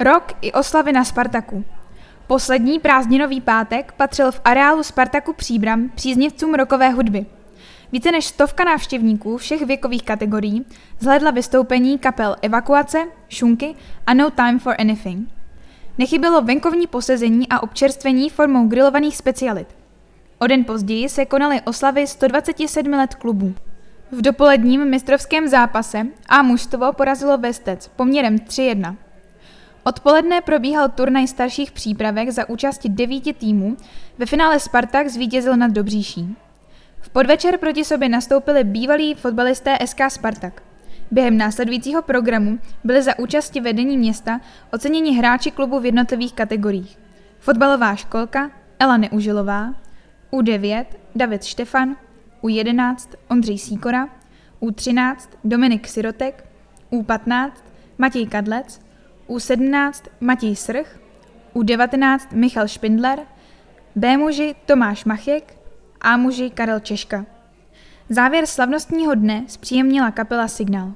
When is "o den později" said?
20.38-21.08